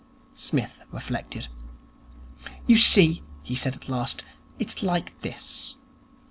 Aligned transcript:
Psmith 0.33 0.83
reflected. 0.91 1.47
'You 2.65 2.75
see,' 2.75 3.21
he 3.43 3.53
said 3.53 3.75
at 3.75 3.87
last, 3.87 4.23
'it 4.57 4.69
is 4.69 4.81
like 4.81 5.15
this. 5.21 5.77